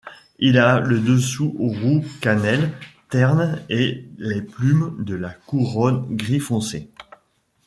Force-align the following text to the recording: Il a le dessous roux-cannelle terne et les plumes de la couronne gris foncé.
Il 0.39 0.57
a 0.57 0.79
le 0.79 0.99
dessous 0.99 1.51
roux-cannelle 1.59 2.71
terne 3.11 3.61
et 3.69 4.07
les 4.17 4.41
plumes 4.41 4.95
de 4.97 5.13
la 5.13 5.29
couronne 5.29 6.07
gris 6.17 6.39
foncé. 6.39 6.89